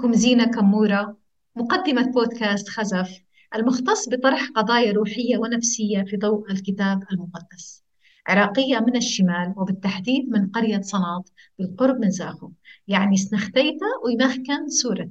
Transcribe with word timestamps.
معكم 0.00 0.12
زينة 0.12 0.44
كمورة 0.44 1.16
مقدمة 1.56 2.02
بودكاست 2.02 2.68
خزف 2.68 3.20
المختص 3.54 4.08
بطرح 4.08 4.48
قضايا 4.56 4.92
روحية 4.92 5.38
ونفسية 5.38 6.02
في 6.02 6.16
ضوء 6.16 6.50
الكتاب 6.50 7.02
المقدس. 7.12 7.84
عراقية 8.26 8.78
من 8.78 8.96
الشمال 8.96 9.54
وبالتحديد 9.56 10.28
من 10.28 10.50
قرية 10.50 10.80
صناط 10.80 11.32
بالقرب 11.58 12.00
من 12.00 12.10
زاخو 12.10 12.50
يعني 12.88 13.16
سنختيتا 13.16 13.86
ويمخكن 14.04 14.68
سورة 14.68 15.10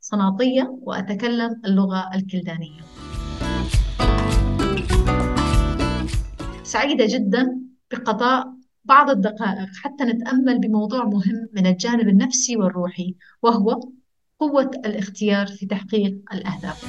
صناطية 0.00 0.78
وأتكلم 0.82 1.60
اللغة 1.64 2.10
الكلدانية. 2.14 2.80
سعيدة 6.62 7.06
جدا 7.08 7.60
بقضاء 7.92 8.54
بعض 8.84 9.10
الدقائق 9.10 9.68
حتى 9.82 10.04
نتأمل 10.04 10.58
بموضوع 10.58 11.04
مهم 11.04 11.48
من 11.52 11.66
الجانب 11.66 12.08
النفسي 12.08 12.56
والروحي 12.56 13.14
وهو 13.42 13.80
قوة 14.40 14.70
الاختيار 14.84 15.46
في 15.46 15.66
تحقيق 15.66 16.18
الأهداف. 16.32 16.84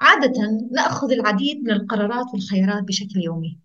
عادة 0.00 0.32
نأخذ 0.72 1.12
العديد 1.12 1.62
من 1.62 1.70
القرارات 1.70 2.26
والخيارات 2.32 2.82
بشكل 2.82 3.20
يومي. 3.24 3.58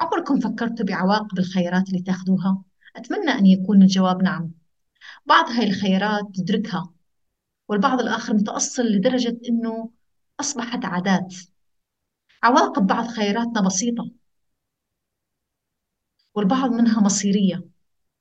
عمركم 0.00 0.40
فكرتوا 0.40 0.86
بعواقب 0.86 1.38
الخيارات 1.38 1.88
اللي 1.88 2.02
تأخذوها؟ 2.02 2.62
أتمنى 2.96 3.30
أن 3.30 3.46
يكون 3.46 3.82
الجواب 3.82 4.22
نعم. 4.22 4.50
بعض 5.26 5.50
هاي 5.50 5.66
الخيارات 5.66 6.24
تدركها 6.34 6.92
والبعض 7.68 8.00
الآخر 8.00 8.34
متأصل 8.34 8.82
لدرجة 8.82 9.38
أنه 9.48 9.90
أصبحت 10.40 10.84
عادات 10.84 11.34
عواقب 12.42 12.86
بعض 12.86 13.06
خياراتنا 13.06 13.60
بسيطة 13.60 14.10
والبعض 16.34 16.70
منها 16.70 17.00
مصيرية 17.00 17.71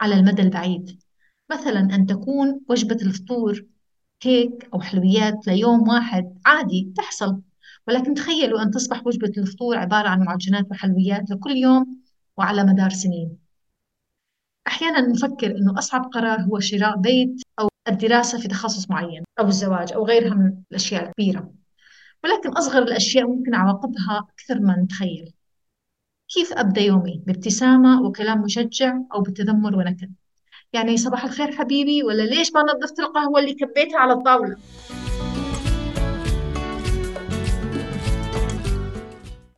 على 0.02 0.16
المدى 0.16 0.42
البعيد. 0.42 1.02
مثلا 1.52 1.80
أن 1.80 2.06
تكون 2.06 2.62
وجبة 2.70 2.96
الفطور 3.02 3.66
كيك 4.20 4.70
أو 4.74 4.82
حلويات 4.82 5.48
ليوم 5.48 5.88
واحد 5.90 6.40
عادي 6.46 6.94
تحصل. 6.98 7.42
ولكن 7.88 8.14
تخيلوا 8.14 8.62
أن 8.62 8.72
تصبح 8.72 9.08
وجبة 9.08 9.32
الفطور 9.38 9.78
عبارة 9.78 10.10
عن 10.10 10.24
معجنات 10.24 10.66
وحلويات 10.72 11.30
لكل 11.32 11.52
يوم 11.52 12.02
وعلى 12.38 12.64
مدار 12.64 12.90
سنين. 12.90 13.38
أحيانا 14.68 15.02
نفكر 15.02 15.58
أنه 15.58 15.80
أصعب 15.80 16.06
قرار 16.06 16.42
هو 16.42 16.60
شراء 16.60 16.98
بيت 16.98 17.42
أو 17.60 17.70
الدراسة 17.88 18.40
في 18.40 18.48
تخصص 18.48 18.90
معين 18.90 19.24
أو 19.40 19.48
الزواج 19.48 19.94
أو 19.94 20.06
غيرها 20.06 20.36
من 20.36 20.64
الأشياء 20.72 21.08
الكبيرة. 21.08 21.54
ولكن 22.24 22.50
أصغر 22.50 22.84
الأشياء 22.84 23.28
ممكن 23.28 23.56
عواقبها 23.56 24.28
أكثر 24.30 24.60
ما 24.60 24.78
نتخيل 24.80 25.34
كيف 26.34 26.54
أبدأ 26.54 26.82
يومي؟ 26.82 27.24
بابتسامة 27.28 28.02
وكلام 28.02 28.42
مشجع 28.42 28.98
أو 29.14 29.22
بتذمر 29.22 29.76
ونكد. 29.76 30.14
يعني 30.73 30.98
صباح 30.98 31.23
الخير 31.23 31.52
حبيبي 31.52 32.04
ولا 32.04 32.23
ليش 32.23 32.54
ما 32.54 32.62
نظفت 32.62 33.00
القهوة 33.00 33.40
اللي 33.40 33.54
كبيتها 33.54 34.00
على 34.00 34.14
الطاولة؟ 34.14 34.58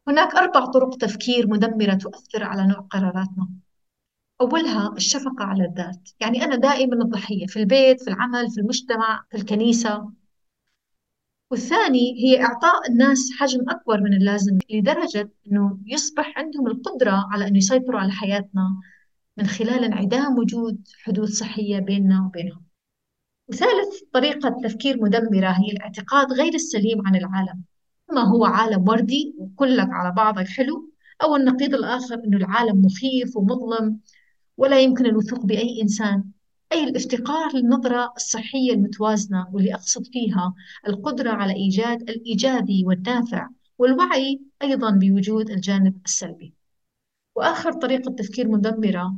هناك 0.07 0.35
أربع 0.35 0.65
طرق 0.65 0.97
تفكير 0.97 1.47
مدمرة 1.47 1.93
تؤثر 1.93 2.43
على 2.43 2.67
نوع 2.67 2.87
قراراتنا. 2.89 3.49
أولها 4.41 4.93
الشفقة 4.97 5.43
على 5.43 5.65
الذات. 5.65 6.09
يعني 6.19 6.43
أنا 6.43 6.55
دائما 6.55 6.95
الضحية 6.95 7.45
في 7.45 7.59
البيت 7.59 8.01
في 8.01 8.09
العمل 8.09 8.49
في 8.49 8.61
المجتمع 8.61 9.23
في 9.31 9.37
الكنيسة. 9.37 10.22
والثاني 11.53 12.15
هي 12.23 12.43
إعطاء 12.43 12.89
الناس 12.89 13.31
حجم 13.39 13.69
أكبر 13.69 14.01
من 14.01 14.13
اللازم 14.13 14.57
لدرجة 14.69 15.29
أنه 15.47 15.79
يصبح 15.85 16.37
عندهم 16.37 16.67
القدرة 16.67 17.27
على 17.31 17.47
أن 17.47 17.55
يسيطروا 17.55 17.99
على 17.99 18.11
حياتنا 18.11 18.77
من 19.37 19.47
خلال 19.47 19.83
انعدام 19.83 20.37
وجود 20.37 20.87
حدود 21.03 21.27
صحية 21.29 21.79
بيننا 21.79 22.25
وبينهم. 22.25 22.65
وثالث 23.47 24.01
طريقة 24.13 24.57
تفكير 24.63 25.03
مدمرة 25.03 25.49
هي 25.49 25.71
الاعتقاد 25.71 26.33
غير 26.33 26.53
السليم 26.53 27.07
عن 27.07 27.15
العالم. 27.15 27.63
إما 28.11 28.21
هو 28.21 28.45
عالم 28.45 28.89
وردي 28.89 29.35
وكلك 29.37 29.89
على 29.91 30.11
بعضك 30.11 30.47
حلو 30.47 30.91
أو 31.23 31.35
النقيض 31.35 31.73
الآخر 31.73 32.15
أنه 32.15 32.37
العالم 32.37 32.85
مخيف 32.85 33.37
ومظلم 33.37 33.99
ولا 34.57 34.79
يمكن 34.79 35.05
الوثوق 35.05 35.45
بأي 35.45 35.81
إنسان. 35.81 36.23
أي 36.73 36.83
الافتقار 36.83 37.55
للنظرة 37.55 38.13
الصحية 38.15 38.73
المتوازنة 38.73 39.47
واللي 39.51 39.73
أقصد 39.73 40.05
فيها 40.05 40.53
القدرة 40.87 41.31
على 41.31 41.53
إيجاد 41.53 42.01
الإيجابي 42.09 42.83
والنافع 42.85 43.49
والوعي 43.77 44.41
أيضا 44.61 44.91
بوجود 44.91 45.49
الجانب 45.49 46.01
السلبي. 46.05 46.53
وآخر 47.35 47.71
طريقة 47.73 48.11
تفكير 48.11 48.47
مدمرة 48.47 49.15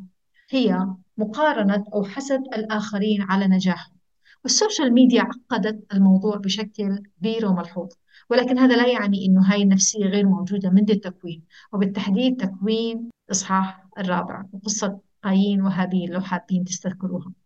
هي 0.49 0.87
مقارنة 1.17 1.85
أو 1.93 2.03
حسد 2.03 2.41
الآخرين 2.55 3.21
على 3.21 3.47
نجاحهم. 3.47 3.95
وال 4.43 4.56
social 4.56 4.93
media 4.93 5.21
عقدت 5.21 5.93
الموضوع 5.93 6.37
بشكل 6.37 7.03
كبير 7.19 7.45
وملحوظ 7.45 7.89
ولكن 8.29 8.59
هذا 8.59 8.75
لا 8.75 8.87
يعني 8.87 9.25
أنه 9.25 9.41
هاي 9.53 9.61
النفسية 9.63 10.05
غير 10.05 10.25
موجودة 10.25 10.69
منذ 10.69 10.91
التكوين 10.91 11.43
وبالتحديد 11.73 12.37
تكوين 12.37 13.09
إصحاح 13.31 13.87
الرابع 13.97 14.45
وقصة 14.53 14.99
قايين 15.23 15.61
وهابيل 15.61 16.11
لو 16.11 16.21
حابين 16.21 16.63
تستذكروها. 16.63 17.44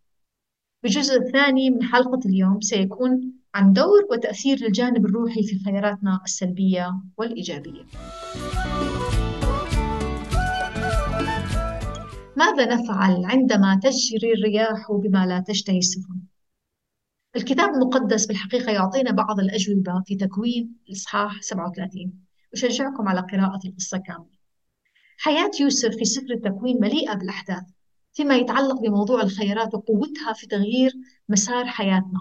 بالجزء 0.82 1.16
الثاني 1.16 1.70
من 1.70 1.82
حلقة 1.82 2.20
اليوم 2.26 2.60
سيكون 2.60 3.32
عن 3.54 3.72
دور 3.72 4.06
وتأثير 4.10 4.66
الجانب 4.66 5.06
الروحي 5.06 5.42
في 5.42 5.64
خياراتنا 5.64 6.20
السلبية 6.24 7.02
والإيجابية. 7.16 7.86
ماذا 12.36 12.74
نفعل 12.74 13.24
عندما 13.24 13.80
تجري 13.82 14.32
الرياح 14.32 14.92
بما 14.92 15.26
لا 15.26 15.44
تشتهي 15.46 15.78
السفن؟ 15.78 16.20
الكتاب 17.36 17.68
المقدس 17.74 18.26
بالحقيقة 18.26 18.72
يعطينا 18.72 19.10
بعض 19.10 19.40
الأجوبة 19.40 20.02
في 20.06 20.16
تكوين 20.16 20.76
الإصحاح 20.88 21.42
37 21.42 22.12
أشجعكم 22.52 23.08
على 23.08 23.20
قراءة 23.20 23.60
القصة 23.66 23.98
كاملة. 23.98 24.40
حياة 25.18 25.50
يوسف 25.60 25.96
في 25.96 26.04
سفر 26.04 26.30
التكوين 26.30 26.80
مليئة 26.80 27.14
بالأحداث 27.14 27.64
فيما 28.12 28.36
يتعلق 28.36 28.80
بموضوع 28.80 29.22
الخيارات 29.22 29.74
وقوتها 29.74 30.32
في 30.32 30.46
تغيير 30.46 30.92
مسار 31.28 31.66
حياتنا. 31.66 32.20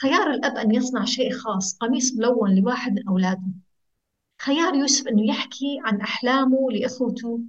خيار 0.00 0.30
الأب 0.30 0.56
أن 0.56 0.74
يصنع 0.74 1.04
شيء 1.04 1.32
خاص 1.32 1.76
قميص 1.78 2.14
ملون 2.14 2.54
لواحد 2.54 2.92
من 2.92 3.08
أولاده. 3.08 3.52
خيار 4.40 4.74
يوسف 4.74 5.08
أنه 5.08 5.28
يحكي 5.28 5.80
عن 5.84 6.00
أحلامه 6.00 6.70
لإخوته 6.70 7.40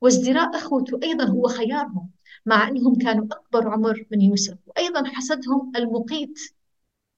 وازدراء 0.00 0.56
إخوته 0.56 1.00
أيضا 1.02 1.24
هو 1.24 1.48
خيارهم 1.48 2.10
مع 2.46 2.68
أنهم 2.68 2.98
كانوا 2.98 3.24
أكبر 3.24 3.68
عمر 3.68 4.06
من 4.10 4.20
يوسف. 4.20 4.58
وأيضا 4.66 5.04
حسدهم 5.04 5.72
المقيت. 5.76 6.38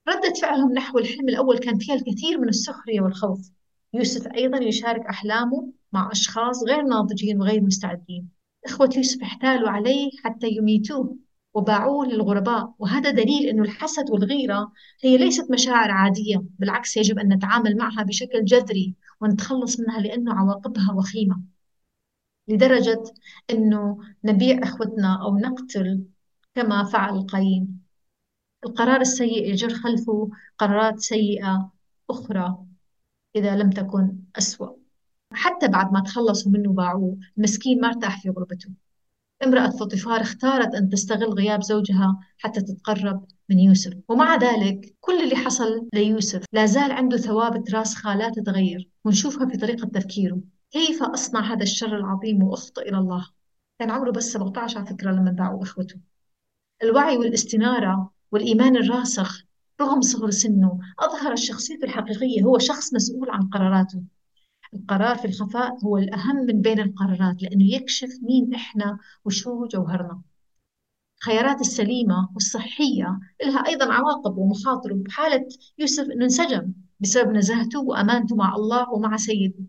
ردة 0.08 0.32
فعلهم 0.42 0.72
نحو 0.72 0.98
الحلم 0.98 1.28
الأول 1.28 1.58
كان 1.58 1.78
فيها 1.78 1.94
الكثير 1.94 2.40
من 2.40 2.48
السخرية 2.48 3.00
والخوف. 3.00 3.50
يوسف 3.94 4.26
أيضا 4.26 4.58
يشارك 4.58 5.06
أحلامه 5.06 5.72
مع 5.92 6.10
أشخاص 6.12 6.64
غير 6.64 6.82
ناضجين 6.82 7.40
وغير 7.40 7.60
مستعدين. 7.60 8.28
إخوة 8.66 8.90
يوسف 8.96 9.22
احتالوا 9.22 9.68
عليه 9.68 10.10
حتى 10.24 10.48
يميتوه 10.48 11.16
وباعوه 11.54 12.06
للغرباء. 12.06 12.74
وهذا 12.78 13.10
دليل 13.10 13.48
أنه 13.48 13.62
الحسد 13.62 14.10
والغيرة 14.10 14.72
هي 15.02 15.16
ليست 15.18 15.50
مشاعر 15.50 15.90
عادية 15.90 16.44
بالعكس 16.58 16.96
يجب 16.96 17.18
أن 17.18 17.32
نتعامل 17.32 17.76
معها 17.76 18.02
بشكل 18.02 18.44
جذري 18.44 18.94
ونتخلص 19.20 19.80
منها 19.80 20.00
لأنه 20.00 20.34
عواقبها 20.34 20.92
وخيمة. 20.92 21.42
لدرجة 22.48 23.02
أنه 23.50 23.98
نبيع 24.24 24.60
إخوتنا 24.62 25.22
أو 25.22 25.38
نقتل 25.38 26.04
كما 26.54 26.84
فعل 26.84 27.22
قايين 27.26 27.80
القرار 28.66 29.00
السيء 29.00 29.50
يجر 29.50 29.74
خلفه 29.74 30.30
قرارات 30.58 31.00
سيئة 31.00 31.72
أخرى. 32.10 32.69
إذا 33.36 33.56
لم 33.56 33.70
تكن 33.70 34.16
أسوأ. 34.38 34.68
حتى 35.32 35.68
بعد 35.68 35.92
ما 35.92 36.00
تخلصوا 36.00 36.52
منه 36.52 36.70
وباعوه 36.70 37.18
المسكين 37.36 37.80
ما 37.80 37.88
ارتاح 37.88 38.22
في 38.22 38.30
غربته. 38.30 38.70
امرأة 39.44 39.70
فطفار 39.70 40.20
اختارت 40.20 40.74
أن 40.74 40.88
تستغل 40.88 41.32
غياب 41.32 41.62
زوجها 41.62 42.18
حتى 42.38 42.60
تتقرب 42.60 43.24
من 43.48 43.58
يوسف. 43.58 43.92
ومع 44.08 44.36
ذلك 44.36 44.96
كل 45.00 45.22
اللي 45.22 45.36
حصل 45.36 45.88
ليوسف 45.94 46.44
لا 46.52 46.66
زال 46.66 46.92
عنده 46.92 47.16
ثوابت 47.16 47.74
راسخة 47.74 48.16
لا 48.16 48.30
تتغير. 48.30 48.90
ونشوفها 49.04 49.46
في 49.46 49.56
طريقة 49.56 49.88
تفكيره. 49.88 50.40
كيف 50.70 51.02
أصنع 51.02 51.52
هذا 51.52 51.62
الشر 51.62 51.96
العظيم 51.96 52.42
وأخطئ 52.42 52.88
إلى 52.88 52.98
الله؟ 52.98 53.28
كان 53.78 53.90
عمره 53.90 54.10
بس 54.10 54.32
17 54.32 54.78
على 54.78 54.86
فكرة 54.86 55.10
لما 55.10 55.30
باعوا 55.30 55.62
إخوته. 55.62 55.96
الوعي 56.82 57.16
والاستنارة 57.16 58.10
والإيمان 58.32 58.76
الراسخ 58.76 59.44
رغم 59.80 60.00
صغر 60.00 60.30
سنه 60.30 60.78
أظهر 60.98 61.32
الشخصية 61.32 61.78
الحقيقية 61.84 62.42
هو 62.42 62.58
شخص 62.58 62.94
مسؤول 62.94 63.30
عن 63.30 63.48
قراراته. 63.48 64.02
القرار 64.74 65.16
في 65.16 65.24
الخفاء 65.24 65.84
هو 65.84 65.98
الأهم 65.98 66.36
من 66.36 66.60
بين 66.60 66.80
القرارات 66.80 67.42
لأنه 67.42 67.64
يكشف 67.74 68.08
مين 68.22 68.54
إحنا 68.54 68.98
وشو 69.24 69.66
جوهرنا. 69.66 70.22
الخيارات 71.18 71.60
السليمة 71.60 72.28
والصحية 72.34 73.18
لها 73.44 73.66
أيضا 73.66 73.92
عواقب 73.92 74.38
ومخاطر 74.38 74.92
بحالة 74.92 75.48
يوسف 75.78 76.04
أنه 76.04 76.24
انسجم 76.24 76.72
بسبب 77.00 77.30
نزاهته 77.30 77.80
وأمانته 77.80 78.36
مع 78.36 78.54
الله 78.54 78.90
ومع 78.92 79.16
سيده. 79.16 79.64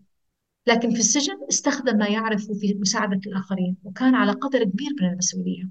لكن 0.66 0.90
في 0.90 0.98
السجن 0.98 1.38
استخدم 1.48 1.98
ما 1.98 2.08
يعرفه 2.08 2.54
في 2.54 2.74
مساعدة 2.74 3.20
الآخرين 3.26 3.76
وكان 3.84 4.14
على 4.14 4.32
قدر 4.32 4.64
كبير 4.64 4.90
من 5.00 5.08
المسؤولية. 5.12 5.68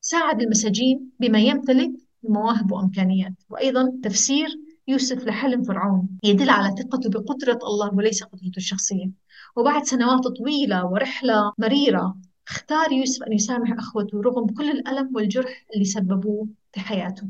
ساعد 0.00 0.40
المساجين 0.42 1.10
بما 1.20 1.38
يمتلك 1.38 2.05
مواهب 2.22 2.72
وإمكانيات. 2.72 3.32
وأيضا 3.50 3.92
تفسير 4.02 4.48
يوسف 4.88 5.26
لحلم 5.26 5.62
فرعون 5.62 6.08
يدل 6.24 6.50
على 6.50 6.76
ثقته 6.76 7.10
بقدرة 7.10 7.58
الله 7.62 7.94
وليس 7.94 8.22
قدرته 8.22 8.56
الشخصية. 8.56 9.10
وبعد 9.56 9.84
سنوات 9.84 10.26
طويلة 10.26 10.86
ورحلة 10.86 11.52
مريرة 11.58 12.16
اختار 12.48 12.92
يوسف 12.92 13.22
أن 13.22 13.32
يسامح 13.32 13.72
أخوته 13.78 14.20
رغم 14.20 14.46
كل 14.46 14.70
الألم 14.70 15.16
والجرح 15.16 15.66
اللي 15.74 15.84
سببوه 15.84 16.48
في 16.72 16.80
حياته. 16.80 17.28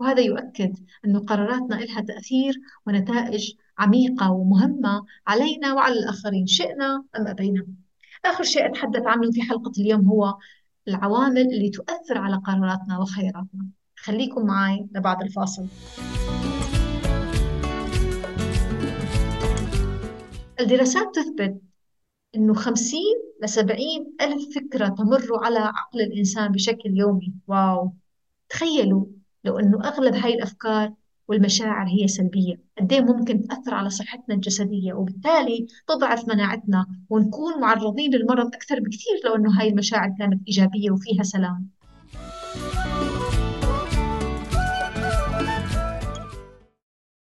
وهذا 0.00 0.20
يؤكد 0.20 0.76
أن 1.04 1.18
قراراتنا 1.18 1.74
لها 1.74 2.00
تأثير 2.00 2.60
ونتائج 2.86 3.52
عميقة 3.78 4.30
ومهمة 4.30 5.04
علينا 5.26 5.74
وعلى 5.74 5.94
الآخرين 5.94 6.46
شئنا 6.46 7.04
أم 7.18 7.26
أبينا. 7.26 7.66
آخر 8.24 8.44
شيء 8.44 8.66
أتحدث 8.66 9.02
عنه 9.06 9.30
في 9.30 9.42
حلقة 9.42 9.72
اليوم 9.78 10.08
هو 10.08 10.38
العوامل 10.88 11.40
اللي 11.40 11.70
تؤثر 11.70 12.18
على 12.18 12.36
قراراتنا 12.36 12.98
وخياراتنا. 12.98 13.66
خليكم 14.02 14.46
معي 14.46 14.86
لبعد 14.94 15.22
الفاصل. 15.22 15.66
الدراسات 20.60 21.14
تثبت 21.14 21.60
أنه 22.34 22.54
50 22.54 23.00
ل 23.42 23.48
70 23.48 23.78
ألف 24.20 24.54
فكرة 24.54 24.88
تمر 24.88 25.44
على 25.44 25.58
عقل 25.58 26.00
الإنسان 26.00 26.52
بشكل 26.52 26.96
يومي. 26.96 27.34
واو! 27.48 27.92
تخيلوا 28.48 29.06
لو 29.44 29.58
أنه 29.58 29.84
أغلب 29.84 30.14
هاي 30.14 30.34
الأفكار 30.34 30.92
والمشاعر 31.28 31.86
هي 31.88 32.08
سلبية. 32.08 32.60
قد 32.80 32.92
إيه 32.92 33.00
ممكن 33.00 33.42
تأثر 33.42 33.74
على 33.74 33.90
صحتنا 33.90 34.34
الجسدية 34.34 34.92
وبالتالي 34.92 35.66
تضعف 35.88 36.28
مناعتنا 36.28 36.86
ونكون 37.10 37.60
معرضين 37.60 38.14
للمرض 38.14 38.46
أكثر 38.46 38.80
بكثير 38.80 39.20
لو 39.24 39.34
أنه 39.34 39.60
هاي 39.60 39.68
المشاعر 39.68 40.14
كانت 40.18 40.48
إيجابية 40.48 40.90
وفيها 40.90 41.22
سلام. 41.22 41.68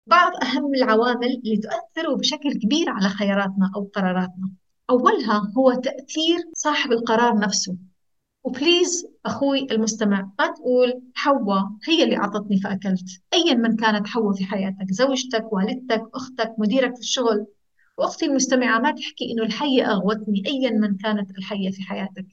بعض 0.06 0.33
أهم 0.43 0.75
العوامل 0.75 1.27
اللي 1.27 1.56
تؤثر 1.56 2.15
بشكل 2.15 2.53
كبير 2.53 2.91
على 2.91 3.09
خياراتنا 3.09 3.71
أو 3.77 3.91
قراراتنا. 3.95 4.51
أولها 4.91 5.53
هو 5.56 5.73
تأثير 5.73 6.39
صاحب 6.55 6.93
القرار 6.93 7.39
نفسه. 7.39 7.77
وبليز 8.45 9.06
أخوي 9.27 9.67
المستمع 9.71 10.31
ما 10.39 10.47
تقول 10.47 11.03
حواء 11.15 11.65
هي 11.89 12.05
اللي 12.05 12.17
أعطتني 12.17 12.61
فأكلت. 12.61 13.23
أيا 13.35 13.55
من 13.55 13.77
كانت 13.77 14.06
حواء 14.06 14.33
في 14.35 14.45
حياتك 14.45 14.91
زوجتك 14.91 15.53
والدتك 15.53 16.03
أختك 16.15 16.55
مديرك 16.59 16.95
في 16.95 17.00
الشغل. 17.00 17.47
وأختي 17.99 18.27
المستمعة 18.27 18.79
ما 18.79 18.91
تحكي 18.91 19.33
إنه 19.33 19.43
الحية 19.43 19.91
أغوتني 19.93 20.43
أيا 20.47 20.71
من 20.71 20.97
كانت 20.97 21.31
الحية 21.39 21.71
في 21.71 21.83
حياتك. 21.83 22.27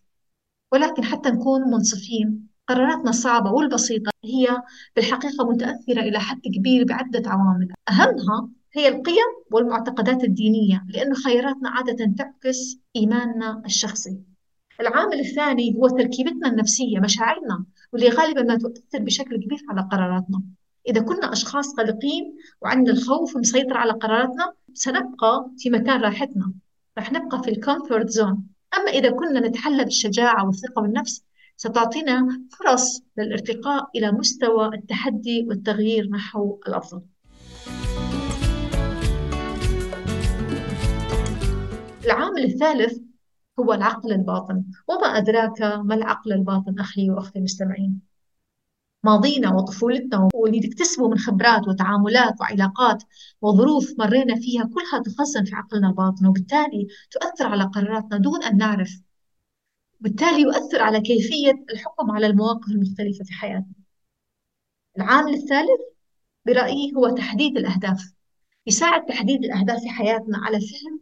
ولكن 0.72 1.04
حتى 1.04 1.30
نكون 1.30 1.62
منصفين 1.62 2.51
قراراتنا 2.68 3.10
الصعبة 3.10 3.52
والبسيطة 3.52 4.12
هي 4.26 4.62
بالحقيقة 4.96 5.50
متأثرة 5.50 6.02
إلى 6.02 6.20
حد 6.20 6.42
كبير 6.42 6.86
بعدة 6.86 7.30
عوامل. 7.30 7.74
أهمها 7.90 8.50
هي 8.74 8.88
القيم 8.88 9.28
والمعتقدات 9.52 10.24
الدينية 10.24 10.86
لأن 10.90 11.14
خياراتنا 11.14 11.70
عادة 11.70 12.14
تعكس 12.18 12.78
إيماننا 12.96 13.62
الشخصي. 13.66 14.20
العامل 14.80 15.20
الثاني 15.20 15.76
هو 15.76 15.88
تركيبتنا 15.88 16.48
النفسية 16.48 17.00
مشاعرنا 17.00 17.66
واللي 17.94 18.10
غالبا 18.10 18.44
ما 18.44 18.56
تؤثر 18.58 19.00
بشكل 19.00 19.36
كبير 19.38 19.60
على 19.70 19.82
قراراتنا. 19.92 20.42
إذا 20.88 21.02
كنا 21.02 21.34
أشخاص 21.34 21.74
قلقين 21.74 22.38
وعندنا 22.62 22.94
الخوف 22.94 23.38
مسيطر 23.38 23.78
على 23.78 23.92
قراراتنا 23.92 24.54
سنبقى 24.74 25.52
في 25.58 25.70
مكان 25.70 26.02
راحتنا. 26.02 26.54
رح 26.98 27.12
نبقى 27.12 27.44
في 27.44 27.52
ال 27.52 27.59
comfort 27.59 28.10
zone 28.10 28.44
أما 28.78 28.92
إذا 28.92 29.12
كنا 29.12 29.48
نتحلى 29.48 29.84
بالشجاعة 29.84 30.46
والثقة 30.46 30.82
بالنفس 30.82 31.24
ستعطينا 31.62 32.28
فرص 32.60 33.02
للارتقاء 33.18 33.90
إلى 33.96 34.12
مستوى 34.12 34.68
التحدي 34.76 35.46
والتغيير 35.48 36.10
نحو 36.10 36.60
الأفضل 36.68 37.02
العامل 42.06 42.44
الثالث 42.44 43.00
هو 43.60 43.74
العقل 43.74 44.12
الباطن. 44.12 44.64
وما 44.88 45.08
أدراك 45.08 45.62
ما 45.62 45.96
العقل 45.96 46.34
الباطن 46.34 46.80
أخي 46.80 47.10
وأختي 47.10 47.40
المستمعين؟ 47.40 48.02
ماضينا 49.04 49.54
وطفولتنا 49.54 50.30
واللي 50.34 50.60
تكتسبه 50.60 51.10
من 51.10 51.18
خبرات 51.18 51.68
وتعاملات 51.68 52.42
وعلاقات 52.42 53.04
وظروف 53.42 53.94
مرينا 54.00 54.36
فيها 54.36 54.64
كلها 54.64 55.02
تخزن 55.04 55.44
في 55.44 55.56
عقلنا 55.56 55.88
الباطن 55.90 56.26
وبالتالي 56.26 56.88
تؤثر 57.12 57.46
على 57.48 57.64
قراراتنا 57.64 58.18
دون 58.18 58.44
أن 58.44 58.58
نعرف 58.58 59.02
بالتالي 60.02 60.42
يؤثر 60.42 60.82
على 60.82 61.02
كيفية 61.02 61.66
الحكم 61.74 62.12
على 62.12 62.28
المواقف 62.28 62.72
المختلفة 62.72 63.24
في 63.24 63.34
حياتنا. 63.34 63.74
العامل 64.98 65.34
الثالث 65.34 65.82
برأيي 66.46 66.94
هو 66.96 67.10
تحديد 67.10 67.58
الأهداف 67.58 68.14
يساعد 68.68 69.06
تحديد 69.06 69.44
الأهداف 69.44 69.82
في 69.82 69.90
حياتنا 69.90 70.38
على 70.38 70.60
فهم 70.60 71.02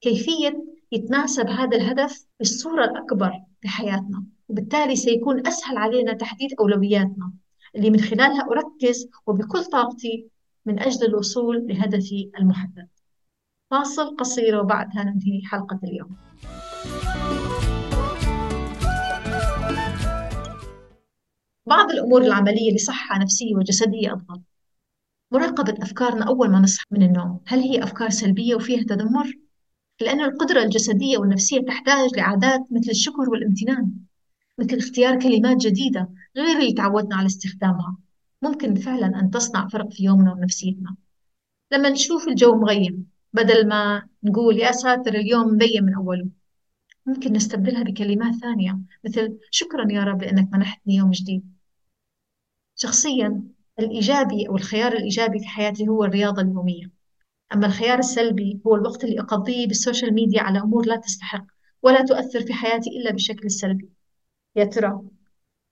كيفية 0.00 0.64
يتناسب 0.92 1.46
هذا 1.46 1.76
الهدف 1.76 2.26
بالصورة 2.38 2.84
الأكبر 2.84 3.32
في 3.60 3.68
حياتنا 3.68 4.24
وبالتالي 4.48 4.96
سيكون 4.96 5.46
أسهل 5.46 5.76
علينا 5.76 6.12
تحديد 6.12 6.50
أولوياتنا 6.60 7.32
اللي 7.76 7.90
من 7.90 8.00
خلالها 8.00 8.46
أركز 8.50 9.08
وبكل 9.26 9.64
طاقتي 9.64 10.28
من 10.66 10.80
أجل 10.80 11.06
الوصول 11.06 11.66
لهدفي 11.66 12.30
المحدد. 12.38 12.88
فاصل 13.70 14.16
قصير 14.16 14.60
وبعدها 14.60 15.04
ننهي 15.04 15.42
حلقة 15.44 15.80
اليوم. 15.84 16.16
بعض 21.66 21.90
الأمور 21.90 22.22
العملية 22.22 22.74
لصحة 22.74 23.18
نفسية 23.18 23.54
وجسدية 23.54 24.14
أفضل. 24.14 24.40
مراقبة 25.32 25.74
أفكارنا 25.82 26.24
أول 26.24 26.50
ما 26.50 26.58
نصحى 26.60 26.84
من 26.90 27.02
النوم. 27.02 27.40
هل 27.46 27.58
هي 27.58 27.82
أفكار 27.82 28.10
سلبية 28.10 28.54
وفيها 28.54 28.82
تذمر؟ 28.82 29.32
لأن 30.00 30.20
القدرة 30.20 30.62
الجسدية 30.62 31.18
والنفسية 31.18 31.60
تحتاج 31.60 32.10
لعادات 32.16 32.60
مثل 32.70 32.90
الشكر 32.90 33.30
والامتنان 33.30 33.92
مثل 34.58 34.76
اختيار 34.76 35.18
كلمات 35.18 35.56
جديدة 35.56 36.08
غير 36.36 36.58
اللي 36.58 36.72
تعودنا 36.72 37.16
على 37.16 37.26
استخدامها. 37.26 37.96
ممكن 38.42 38.74
فعلا 38.74 39.20
أن 39.20 39.30
تصنع 39.30 39.68
فرق 39.68 39.92
في 39.92 40.04
يومنا 40.04 40.32
ونفسيتنا. 40.32 40.96
لما 41.72 41.88
نشوف 41.88 42.28
الجو 42.28 42.54
مغيم 42.54 43.06
بدل 43.32 43.68
ما 43.68 44.02
نقول 44.24 44.58
يا 44.58 44.72
ساتر 44.72 45.14
اليوم 45.14 45.46
مبين 45.46 45.84
من 45.84 45.94
أوله 45.94 46.26
ممكن 47.06 47.32
نستبدلها 47.32 47.82
بكلمات 47.82 48.34
ثانية 48.34 48.78
مثل 49.04 49.38
شكرا 49.50 49.92
يا 49.92 50.04
رب 50.04 50.22
لأنك 50.22 50.48
منحتني 50.52 50.94
يوم 50.94 51.10
جديد 51.10 51.55
شخصيا 52.76 53.42
الإيجابي 53.78 54.48
أو 54.48 54.56
الخيار 54.56 54.92
الإيجابي 54.92 55.38
في 55.38 55.46
حياتي 55.46 55.88
هو 55.88 56.04
الرياضة 56.04 56.42
اليومية. 56.42 56.90
أما 57.54 57.66
الخيار 57.66 57.98
السلبي 57.98 58.60
هو 58.66 58.74
الوقت 58.74 59.04
اللي 59.04 59.20
أقضيه 59.20 59.66
بال 59.66 59.78
social 59.78 60.14
media 60.14 60.42
على 60.42 60.58
أمور 60.60 60.86
لا 60.86 60.96
تستحق 60.96 61.44
ولا 61.82 62.04
تؤثر 62.04 62.40
في 62.40 62.52
حياتي 62.52 62.90
إلا 62.90 63.10
بالشكل 63.10 63.46
السلبي. 63.46 63.88
يا 64.56 64.64
ترى 64.64 65.00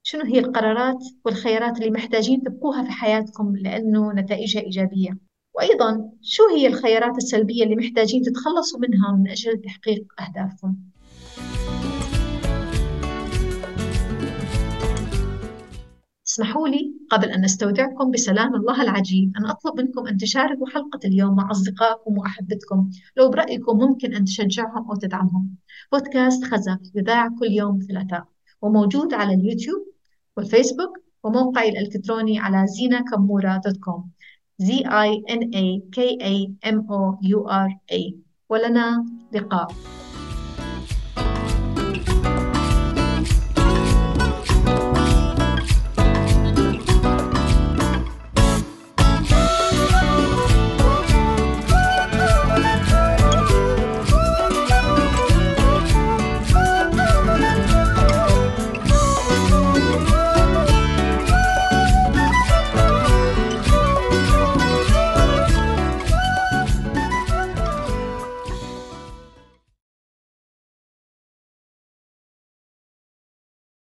شنو 0.03 0.23
هي 0.25 0.39
القرارات 0.39 1.05
والخيارات 1.25 1.79
اللي 1.79 1.91
محتاجين 1.91 2.43
تبقوها 2.43 2.85
في 2.85 2.91
حياتكم 2.91 3.57
لأنه 3.57 4.13
نتائجها 4.13 4.63
إيجابية؟ 4.63 5.19
وأيضا 5.55 6.11
شو 6.23 6.43
هي 6.57 6.67
الخيارات 6.67 7.17
السلبية 7.17 7.65
اللي 7.65 7.77
محتاجين 7.77 8.23
تتخلصوا 8.23 8.81
منها 8.81 9.13
من 9.13 9.31
أجل 9.31 9.61
تحقيق 9.61 10.21
أهدافكم؟ 10.21 10.77
اسمحوا 16.35 16.69
لي 16.69 16.95
قبل 17.11 17.29
أن 17.31 17.45
نستودعكم 17.45 18.11
بسلام 18.11 18.55
الله 18.55 18.83
العجيب 18.83 19.33
أن 19.37 19.47
أطلب 19.47 19.81
منكم 19.81 20.07
أن 20.07 20.17
تشاركوا 20.17 20.67
حلقة 20.67 21.01
اليوم 21.05 21.37
مع 21.37 21.51
أصدقائكم 21.51 22.19
وأحبتكم 22.19 22.91
لو 23.17 23.31
برأيكم 23.31 23.79
ممكن 23.79 24.15
أن 24.15 24.25
تشجعهم 24.25 24.91
أو 24.91 24.95
تدعمهم. 24.95 25.57
بودكاست 25.93 26.45
خزف 26.45 26.79
يذاع 26.95 27.29
كل 27.29 27.47
يوم 27.47 27.79
ثلاثاء 27.89 28.25
وموجود 28.63 29.15
على 29.15 29.35
اليوتيوب 29.35 29.87
والفيسبوك 30.37 30.99
وموقعي 31.25 31.69
الإلكتروني 31.69 32.39
على 32.39 32.67
زينكمورا 32.67 33.61
دوت 33.65 33.77
كوم. 33.77 34.11
Z 34.63 34.67
I 34.87 35.11
N 35.39 35.43
A 35.55 35.67
K 35.97 35.99
A 36.23 36.35
M 36.75 36.79
O 36.79 37.19
U 37.23 37.39
R 37.49 37.71
A. 37.93 38.15
ولنا 38.49 39.07
لقاء. 39.33 39.73